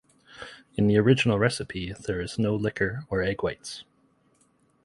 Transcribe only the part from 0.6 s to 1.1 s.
In the